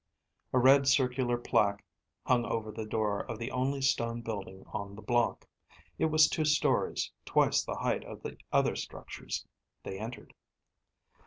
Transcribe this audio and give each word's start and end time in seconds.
A 0.51 0.57
red, 0.57 0.87
circular 0.87 1.37
plaque 1.37 1.83
hung 2.25 2.43
over 2.43 2.71
the 2.71 2.87
door 2.87 3.21
of 3.29 3.37
the 3.37 3.51
only 3.51 3.81
stone 3.83 4.21
building 4.23 4.63
on 4.73 4.95
the 4.95 5.01
block. 5.03 5.45
It 5.99 6.05
was 6.05 6.27
two 6.27 6.43
stories, 6.43 7.11
twice 7.23 7.61
the 7.63 7.75
height 7.75 8.03
of 8.05 8.23
the 8.23 8.35
other 8.51 8.75
structures. 8.75 9.45
They 9.83 9.99
entered. 9.99 10.33